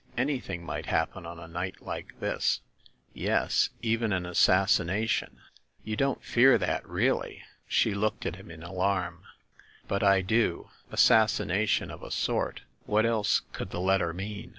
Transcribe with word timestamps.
Anything 0.17 0.65
might 0.65 0.87
happen 0.87 1.27
on 1.27 1.37
a 1.39 1.47
night 1.47 1.83
like 1.83 2.19
this!" 2.19 2.61
"Yes, 3.13 3.69
even 3.83 4.11
an 4.11 4.25
assasination." 4.25 5.41
"You 5.83 5.95
don't 5.95 6.23
fear 6.23 6.57
that, 6.57 6.83
really?" 6.89 7.43
She 7.67 7.93
looked 7.93 8.25
at 8.25 8.35
him 8.37 8.49
in 8.49 8.63
alarm. 8.63 9.25
"But 9.87 10.01
I 10.01 10.21
do, 10.21 10.71
‚ÄĒ 10.89 10.93
assassination 10.93 11.91
of 11.91 12.01
a 12.01 12.09
sort. 12.09 12.61
What 12.87 13.05
else 13.05 13.41
could 13.53 13.69
the 13.69 13.79
letter 13.79 14.11
mean?" 14.11 14.49